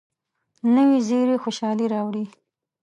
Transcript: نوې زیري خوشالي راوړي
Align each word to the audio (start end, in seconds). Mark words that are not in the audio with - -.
نوې 0.75 0.97
زیري 1.07 1.35
خوشالي 1.43 1.85
راوړي 1.93 2.25